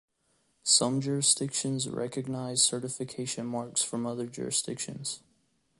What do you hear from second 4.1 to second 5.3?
jurisdictions.